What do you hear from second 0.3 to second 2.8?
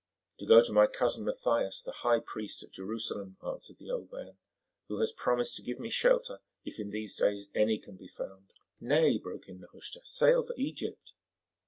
"To go to my cousin Mathias, the high priest at